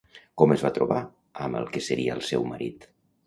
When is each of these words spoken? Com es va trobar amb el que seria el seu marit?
Com 0.41 0.53
es 0.55 0.63
va 0.67 0.71
trobar 0.77 1.01
amb 1.47 1.59
el 1.61 1.69
que 1.75 1.83
seria 1.91 2.17
el 2.19 2.25
seu 2.31 2.47
marit? 2.55 2.89